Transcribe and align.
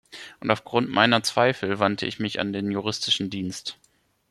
Und 0.39 0.49
aufgrund 0.49 0.89
meiner 0.89 1.21
Zweifel 1.21 1.77
wandte 1.77 2.07
ich 2.07 2.17
mich 2.19 2.39
an 2.39 2.53
den 2.53 2.71
Juristischen 2.71 3.29
Dienst. 3.29 3.77